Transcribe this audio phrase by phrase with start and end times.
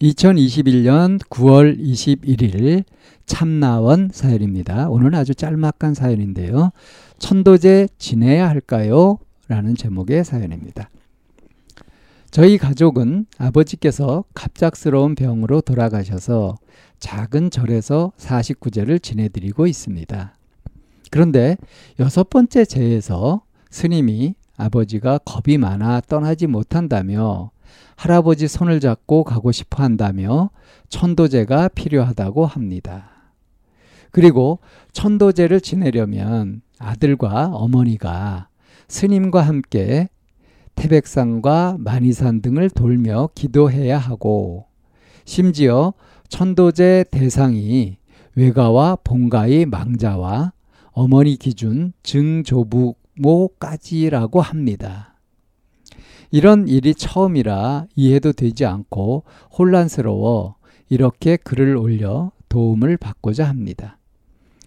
[0.00, 2.84] 2021년 9월 21일
[3.26, 4.88] 참나원 사연입니다.
[4.88, 6.70] 오늘은 아주 짤막한 사연인데요.
[7.18, 9.18] 천도제 지내야 할까요?
[9.48, 10.90] 라는 제목의 사연입니다.
[12.30, 16.56] 저희 가족은 아버지께서 갑작스러운 병으로 돌아가셔서
[16.98, 20.34] 작은 절에서 49제를 지내드리고 있습니다.
[21.10, 21.56] 그런데
[22.00, 27.50] 여섯 번째 제에서 스님이 아버지가 겁이 많아 떠나지 못한다며
[27.96, 30.48] 할아버지 손을 잡고 가고 싶어 한다며
[30.88, 33.10] 천도제가 필요하다고 합니다.
[34.10, 34.60] 그리고
[34.92, 38.48] 천도제를 지내려면 아들과 어머니가
[38.88, 40.08] 스님과 함께
[40.76, 44.66] 태백산과 만이산 등을 돌며 기도해야 하고
[45.24, 45.94] 심지어
[46.28, 47.96] 천도제 대상이
[48.34, 50.52] 외가와 본가의 망자와
[50.92, 55.13] 어머니 기준 증조부모까지라고 합니다.
[56.34, 59.22] 이런 일이 처음이라 이해도 되지 않고
[59.56, 60.56] 혼란스러워
[60.88, 63.98] 이렇게 글을 올려 도움을 받고자 합니다.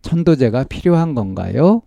[0.00, 1.82] 천도제가 필요한 건가요?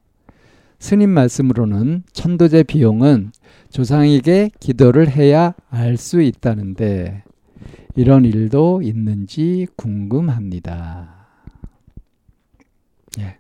[0.77, 3.31] 스님 말씀으로는 천도제 비용은
[3.71, 7.23] 조상에게 기도를 해야 알 수 있다는데
[7.95, 11.15] 이런 일도 있는지 궁금합니다.
[13.17, 13.37] 예.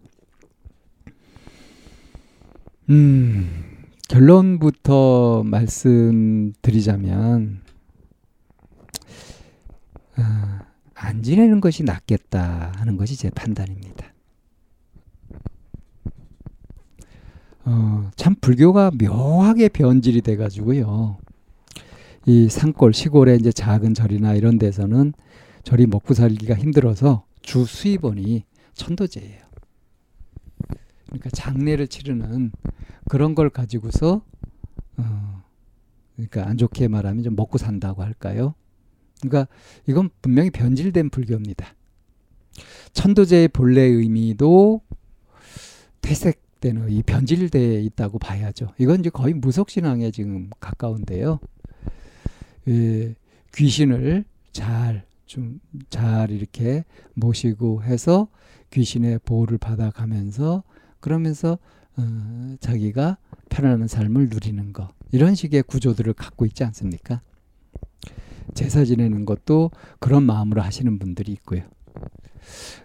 [2.89, 3.72] 음.
[4.13, 7.11] 결론부터 말씀드리자면
[10.19, 10.21] 어,
[10.93, 14.13] 안 지내는 것이 낫겠다 하는 것이 제 판단입니다.
[17.65, 21.17] 어, 참 불교가 묘하게 변질이 돼가지고요.
[22.27, 25.13] 이 산골 시골의 이제 작은 절이나 이런 데서는
[25.63, 28.43] 절이 먹고 살기가 힘들어서 주 수입원이
[28.75, 29.52] 천도제예요.
[31.13, 32.51] 그러니까 장례를 치르는
[33.07, 34.25] 그런 걸 가지고서
[34.97, 35.43] 어
[36.15, 38.55] 그러니까 안 좋게 말하면 좀 먹고 산다고 할까요?
[39.21, 39.47] 그러니까
[39.87, 41.75] 이건 분명히 변질된 불교입니다.
[42.93, 44.81] 천도제의 본래 의미도
[46.01, 48.73] 퇴색되는 이 변질돼 있다고 봐야죠.
[48.79, 51.39] 이건 이제 거의 무속 신앙에 지금 가까운데요.
[52.67, 53.15] 예,
[53.53, 55.59] 귀신을 잘 좀
[55.89, 56.85] 잘 이렇게
[57.15, 58.27] 모시고 해서
[58.69, 60.63] 귀신의 보호를 받아가면서
[61.03, 61.59] 그러면서
[61.97, 63.17] 어, 자기가
[63.49, 67.19] 편안한 삶을 누리는 것 이런 식의 구조들을 갖고 있지 않습니까?
[68.53, 71.63] 제사 지내는 것도 그런 마음으로 하시는 분들이 있고요.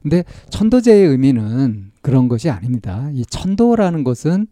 [0.02, 3.08] 근데 천도제의 의미는 그런 것이 아닙니다.
[3.12, 4.48] 이 천도라는 것은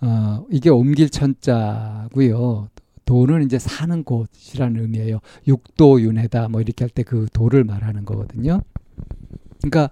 [0.00, 2.68] 어, 이게 옮길 천자고요.
[3.04, 5.20] 도는 이제 사는 곳이라는 의미예요.
[5.46, 8.60] 육도윤회다 뭐 이렇게 할 때 그 도를 말하는 거거든요.
[9.60, 9.90] 그러니까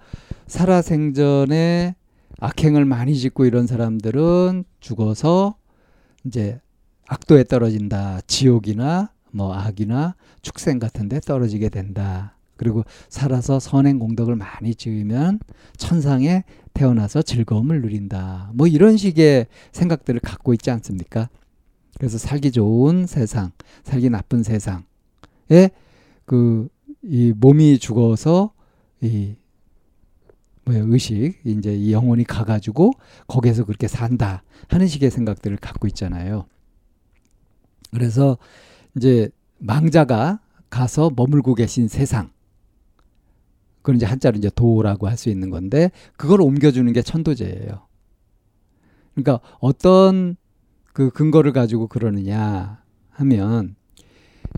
[0.48, 1.94] 살아생전에
[2.40, 5.56] 악행을 많이 짓고 이런 사람들은 죽어서
[6.24, 6.60] 이제
[7.06, 8.20] 악도에 떨어진다.
[8.26, 12.36] 지옥이나 뭐 악이나 축생 같은 데 떨어지게 된다.
[12.56, 15.38] 그리고 살아서 선행 공덕을 많이 지으면
[15.76, 18.50] 천상에 태어나서 즐거움을 누린다.
[18.54, 21.28] 뭐 이런 식의 생각들을 갖고 있지 않습니까?
[21.98, 23.52] 그래서 살기 좋은 세상,
[23.84, 25.70] 살기 나쁜 세상에
[26.24, 26.68] 그
[27.02, 28.52] 이 몸이 죽어서
[29.00, 29.34] 이
[30.76, 32.92] 의식 이제 이 영혼이 가가지고
[33.26, 36.46] 거기에서 그렇게 산다 하는 식의 생각들을 갖고 있잖아요.
[37.92, 38.38] 그래서
[38.96, 42.30] 이제 망자가 가서 머물고 계신 세상
[43.82, 47.86] 그건 이제 한자로 이제 도라고 할 수 있는 건데 그걸 옮겨주는 게 천도제예요.
[49.14, 50.36] 그러니까 어떤
[50.92, 53.74] 그 근거를 가지고 그러느냐 하면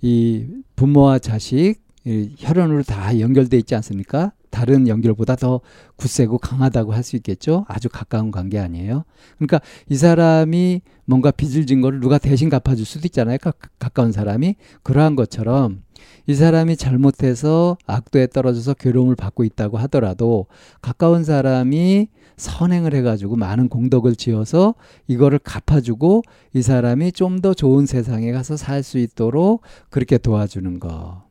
[0.03, 0.47] 이
[0.77, 4.33] 부모와 자식 혈연으로 다 연결돼 있지 않습니까?
[4.53, 5.61] 다른 연결보다 더
[5.97, 7.65] 굳세고 강하다고 할 수 있겠죠.
[7.69, 9.05] 아주 가까운 관계 아니에요.
[9.39, 13.39] 그러니까 이 사람이 뭔가 빚을 진 거를 누가 대신 갚아줄 수도 있잖아요.
[13.39, 14.55] 가, 가까운 사람이
[14.85, 15.83] 그러한 것처럼
[16.29, 20.47] 이 사람이 잘못해서 악도에 떨어져서 괴로움을 받고 있다고 하더라도
[20.81, 24.75] 가까운 사람이 선행을 해가지고 많은 공덕을 지어서
[25.09, 26.23] 이거를 갚아주고
[26.55, 31.25] 이 사람이 좀 더 좋은 세상에 가서 살 수 있도록 그렇게 도와주는 거.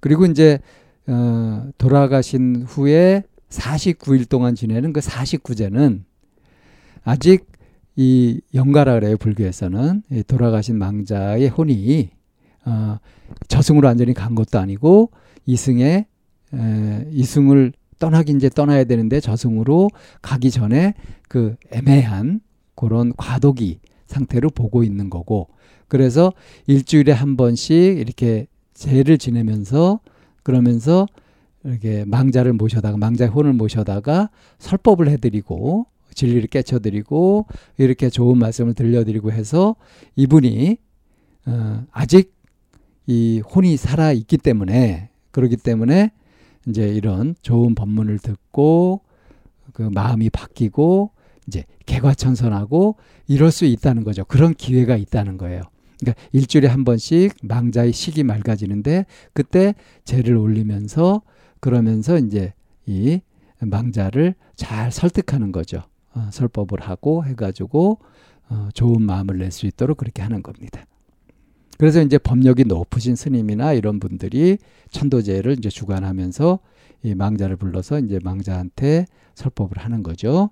[0.00, 0.60] 그리고 이제
[1.08, 6.02] 어, 돌아가신 후에 49일 동안 지내는 그 49제는
[7.02, 7.46] 아직
[7.96, 10.02] 이 영가라 그래요 불교에서는.
[10.12, 12.10] 이 돌아가신 망자의 혼이
[12.66, 12.98] 어,
[13.48, 15.10] 저승으로 완전히 간 것도 아니고
[15.46, 16.06] 이승에
[16.54, 19.88] 에, 이승을 떠나기 이제 떠나야 되는데 저승으로
[20.22, 20.94] 가기 전에
[21.28, 22.40] 그 애매한
[22.74, 25.48] 그런 과도기 상태로 보고 있는 거고.
[25.88, 26.32] 그래서
[26.66, 30.00] 일주일에 한 번씩 이렇게 제를 지내면서
[30.48, 31.06] 그러면서
[31.62, 35.84] 이렇게 망자를 모셔다가 망자의 혼을 모셔다가 설법을 해드리고
[36.14, 37.44] 진리를 깨쳐드리고
[37.76, 39.76] 이렇게 좋은 말씀을 들려드리고 해서
[40.16, 40.78] 이분이
[41.44, 42.34] 어, 아직
[43.06, 46.12] 이 혼이 살아 있기 때문에 그러기 때문에
[46.66, 49.02] 이제 이런 좋은 법문을 듣고
[49.74, 51.10] 그 마음이 바뀌고
[51.46, 52.96] 이제 개과천선하고
[53.26, 54.24] 이럴 수 있다는 거죠.
[54.24, 55.60] 그런 기회가 있다는 거예요.
[56.00, 59.74] 그러니까 일주일에 한 번씩 망자의 식이 맑아지는데 그때
[60.04, 61.22] 제를 올리면서
[61.60, 62.52] 그러면서 이제
[62.86, 63.20] 이
[63.60, 65.82] 망자를 잘 설득하는 거죠.
[66.14, 67.98] 어, 설법을 하고 해가지고
[68.48, 70.84] 어, 좋은 마음을 낼 수 있도록 그렇게 하는 겁니다.
[71.78, 74.58] 그래서 이제 법력이 높으신 스님이나 이런 분들이
[74.90, 76.58] 천도제를 이제 주관하면서
[77.04, 80.50] 이 망자를 불러서 이제 망자한테 설법을 하는 거죠.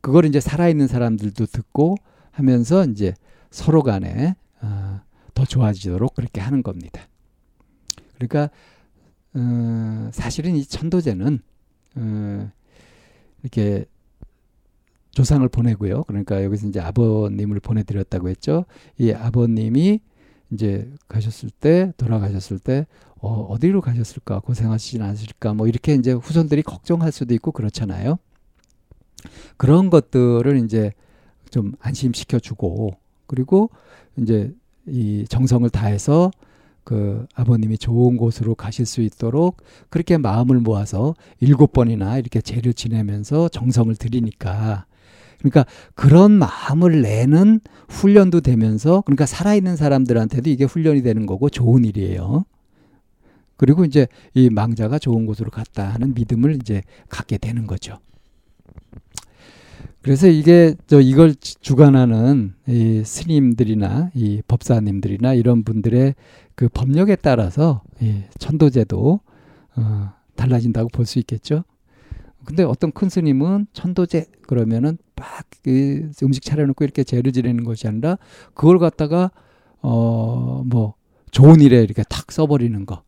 [0.00, 1.96] 그걸 이제 살아있는 사람들도 듣고
[2.30, 3.14] 하면서 이제
[3.50, 5.00] 서로 간에 어,
[5.34, 7.08] 더 좋아지도록 그렇게 하는 겁니다.
[8.16, 8.50] 그러니까
[9.34, 11.40] 어, 사실은 이 천도제는
[11.96, 12.50] 어,
[13.42, 13.84] 이렇게
[15.12, 16.04] 조상을 보내고요.
[16.04, 18.64] 그러니까 여기서 이제 아버님을 보내드렸다고 했죠.
[18.98, 20.00] 이 아버님이
[20.50, 22.86] 이제 가셨을 때 돌아가셨을 때
[23.20, 28.18] 어, 어디로 가셨을까 고생하시진 않으실까 뭐 이렇게 이제 후손들이 걱정할 수도 있고 그렇잖아요.
[29.56, 30.92] 그런 것들을 이제
[31.50, 32.92] 좀 안심시켜 주고
[33.28, 33.70] 그리고
[34.16, 34.52] 이제
[34.86, 36.32] 이 정성을 다해서
[36.82, 39.58] 그 아버님이 좋은 곳으로 가실 수 있도록
[39.90, 44.86] 그렇게 마음을 모아서 일곱 번이나 이렇게 제를 지내면서 정성을 들이니까
[45.38, 52.44] 그러니까 그런 마음을 내는 훈련도 되면서 그러니까 살아있는 사람들한테도 이게 훈련이 되는 거고 좋은 일이에요.
[53.56, 57.98] 그리고 이제 이 망자가 좋은 곳으로 갔다 하는 믿음을 이제 갖게 되는 거죠.
[60.02, 66.14] 그래서 이게 저 이걸 주관하는 이 스님들이나 이 법사님들이나 이런 분들의
[66.54, 69.20] 그 법력에 따라서 이 천도제도
[69.76, 71.64] 어, 달라진다고 볼 수 있겠죠.
[72.44, 78.16] 근데 어떤 큰 스님은 천도제 그러면은 막 그 음식 차려놓고 이렇게 제를 지내는 것이 아니라
[78.54, 79.30] 그걸 갖다가
[79.82, 80.94] 어 뭐
[81.32, 83.02] 좋은 일에 이렇게 탁 써버리는 거.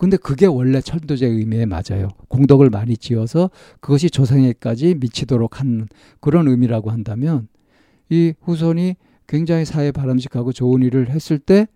[0.00, 2.08] 근데 그게 원래 천도제의 의미에 맞아요.
[2.28, 3.50] 공덕을 많이 지어서
[3.80, 5.86] 그것이 조상에까지 미치도록 하는
[6.20, 7.48] 그런 의미라고 한다면
[8.08, 8.96] 이 후손이
[9.28, 11.66] 굉장히 사회 바람직하고 좋은 일을 했을 때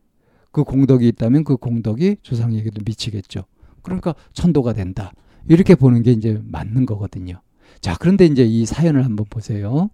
[0.55, 3.43] 그 공덕이 있다면 그 공덕이 조상에게도 미치겠죠.
[3.83, 5.13] 그러니까 천도가 된다.
[5.49, 7.43] 이렇게 보는 게 이제 맞는 거거든요.
[7.81, 9.91] 자, 그런데 이제 이 사연을 한번 보세요.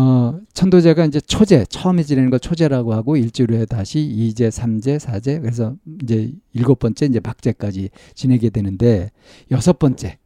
[0.00, 5.74] 어, 천도제가 이제 초제, 처음에 지내는 거 초제라고 하고 일주일 후에 다시 이제삼제사제 그래서
[6.04, 9.10] 이제 일곱 번째 이제 막제까지 지내게 되는데
[9.50, 10.18] 여섯 번째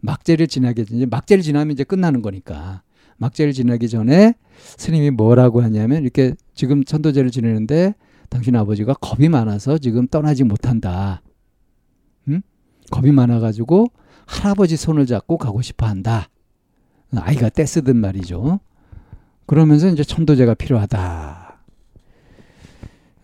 [0.00, 2.80] 막제를 지나게 이제 막제를 지나면 이제 끝나는 거니까
[3.18, 4.32] 막제를 지나기 전에
[4.78, 7.96] 스님이 뭐라고 하냐면 이렇게 지금 천도제를 지내는데
[8.30, 11.20] 당신 아버지가 겁이 많아서 지금 떠나지 못한다.
[12.28, 12.40] 응?
[12.90, 13.88] 겁이 많아가지고
[14.24, 16.30] 할아버지 손을 잡고 가고 싶어 한다.
[17.14, 18.60] 아이가 떼쓰든 말이죠.
[19.48, 21.58] 그러면서 이제 천도제가 필요하다.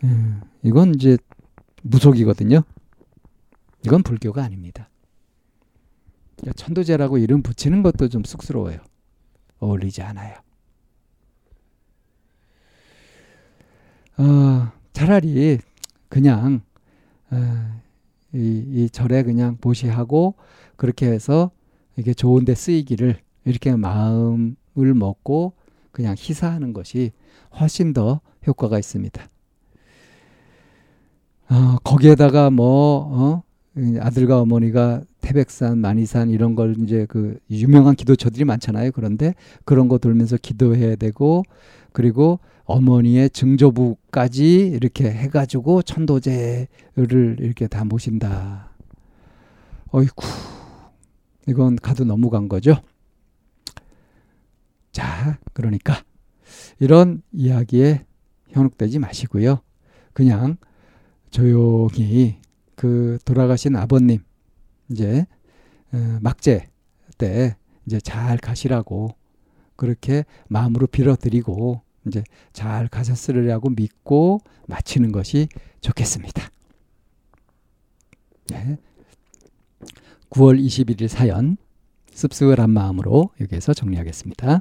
[0.04, 1.18] 음, 이건 이제
[1.82, 2.62] 무속이거든요.
[3.84, 4.88] 이건 불교가 아닙니다.
[6.56, 8.78] 천도제라고 이름 붙이는 것도 좀 쑥스러워요.
[9.58, 10.34] 어울리지 않아요.
[14.16, 15.58] 어, 차라리
[16.08, 16.62] 그냥
[17.30, 17.80] 어,
[18.32, 20.36] 이, 이 절에 그냥 보시하고
[20.76, 21.50] 그렇게 해서
[21.98, 25.52] 이게 좋은데 쓰이기를 이렇게 마음을 먹고
[25.94, 27.12] 그냥 희사하는 것이
[27.58, 29.22] 훨씬 더 효과가 있습니다.
[31.50, 32.64] 어, 거기에다가 뭐
[33.12, 33.42] 어?
[34.00, 38.90] 아들과 어머니가 태백산, 만이산 이런 걸 이제 그 유명한 기도처들이 많잖아요.
[38.92, 39.34] 그런데
[39.64, 41.44] 그런 거 돌면서 기도해야 되고
[41.92, 48.70] 그리고 어머니의 증조부까지 이렇게 해가지고 천도제를 이렇게 다 모신다.
[49.92, 50.26] 어이쿠,
[51.46, 52.80] 이건 가도 너무 간 거죠.
[55.24, 56.04] 자, 그러니까
[56.80, 58.04] 이런 이야기에
[58.50, 59.62] 현혹되지 마시고요.
[60.12, 60.58] 그냥
[61.30, 62.36] 조용히
[62.76, 64.18] 그 돌아가신 아버님
[64.90, 65.24] 이제
[65.92, 66.68] 어, 막제
[67.16, 69.16] 때 이제 잘 가시라고
[69.76, 75.48] 그렇게 마음으로 빌어드리고 이제 잘 가셨으리라고 믿고 마치는 것이
[75.80, 76.50] 좋겠습니다.
[78.50, 78.76] 네.
[80.28, 81.56] 9월 21일 사연
[82.12, 84.60] 씁쓸한 마음으로 여기에서 정리하겠습니다.